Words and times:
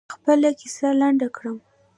خپله 0.13 0.49
کیسه 0.59 0.87
لنډه 0.99 1.27
کړم. 1.35 1.57